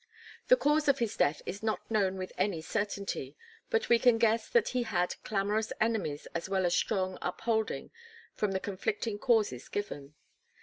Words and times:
The 0.47 0.55
cause 0.57 0.87
of 0.87 0.97
his 0.97 1.15
death 1.15 1.43
is 1.45 1.61
not 1.61 1.91
known 1.91 2.17
with 2.17 2.33
any 2.35 2.59
certainty, 2.59 3.37
but 3.69 3.87
we 3.87 3.99
can 3.99 4.17
guess 4.17 4.49
that 4.49 4.69
he 4.69 4.81
had 4.81 5.13
clamorous 5.23 5.71
enemies 5.79 6.25
as 6.33 6.49
well 6.49 6.65
as 6.65 6.75
strong 6.75 7.19
upholding 7.21 7.91
from 8.33 8.51
the 8.53 8.59
conflicting 8.59 9.19
causes 9.19 9.69
given. 9.69 10.15